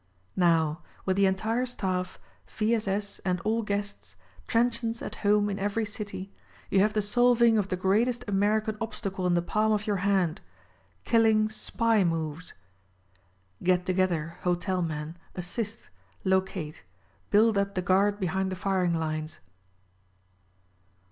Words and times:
Now: 0.35 0.81
With 1.05 1.15
the 1.15 1.27
entire 1.27 1.67
staff, 1.67 2.17
V. 2.47 2.73
S. 2.73 2.87
S.— 2.87 3.19
and 3.23 3.39
all 3.41 3.61
guests— 3.61 4.15
transients 4.47 5.03
at 5.03 5.17
home 5.17 5.43
26 5.43 5.53
SPY 5.53 5.57
PROOF 5.57 5.57
AMERICA 5.57 5.59
in 5.59 5.65
every 5.69 5.85
city— 5.85 6.31
you 6.71 6.79
have 6.79 6.93
the 6.93 7.01
solving 7.03 7.55
o£ 7.57 7.67
the 7.69 7.75
greatest 7.75 8.23
American 8.27 8.77
obstacle 8.81 9.27
in 9.27 9.35
the 9.35 9.43
palm 9.43 9.71
of 9.71 9.85
your 9.85 9.97
hand; 9.97 10.41
killing— 11.03 11.49
SPY 11.49 12.03
moves! 12.03 12.55
Get 13.61 13.85
together, 13.85 14.37
hotel 14.41 14.81
men, 14.81 15.17
assist, 15.35 15.91
locate; 16.25 16.81
build 17.29 17.55
up 17.55 17.75
the 17.75 17.83
guard 17.83 18.19
behind 18.19 18.51
the 18.51 18.55
firing 18.55 18.95
lines 18.95 19.39